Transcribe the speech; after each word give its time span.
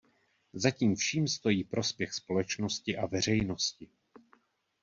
Za 0.53 0.71
tím 0.71 0.95
vším 0.95 1.27
stojí 1.27 1.63
prospěch 1.63 2.13
společnosti 2.13 2.97
a 2.97 3.05
veřejnosti. 3.05 3.89